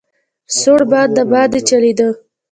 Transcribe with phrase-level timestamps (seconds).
[0.59, 2.07] سوړ باد دباندې چلېده.